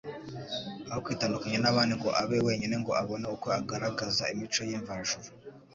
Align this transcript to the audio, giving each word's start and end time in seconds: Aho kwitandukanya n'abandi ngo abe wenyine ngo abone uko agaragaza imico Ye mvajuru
Aho 0.89 0.99
kwitandukanya 1.05 1.59
n'abandi 1.61 1.93
ngo 1.99 2.09
abe 2.21 2.37
wenyine 2.47 2.75
ngo 2.81 2.91
abone 3.01 3.25
uko 3.35 3.47
agaragaza 3.59 4.23
imico 4.33 4.61
Ye 4.69 4.77
mvajuru 4.83 5.27